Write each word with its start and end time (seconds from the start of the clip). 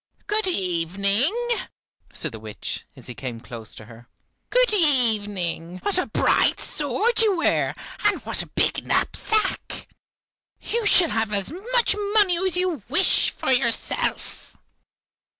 "Good 0.25 0.47
evening," 0.47 1.31
said 2.11 2.31
the 2.31 2.39
witch, 2.39 2.85
as 2.95 3.05
he 3.05 3.13
came 3.13 3.39
close 3.39 3.75
to 3.75 3.85
her. 3.85 4.09
"Good 4.49 4.73
evening; 4.73 5.77
what 5.83 5.99
a 5.99 6.07
bright 6.07 6.59
sword 6.59 7.21
you 7.21 7.37
wear, 7.37 7.75
and 8.03 8.19
what 8.25 8.41
a 8.41 8.47
big 8.47 8.83
knapsack! 8.83 9.87
You 10.59 10.87
shall 10.87 11.11
have 11.11 11.31
as 11.33 11.51
much 11.51 11.95
money 12.15 12.37
as 12.43 12.57
you 12.57 12.81
wish 12.89 13.29
for 13.29 13.51
yourself!" 13.51 14.55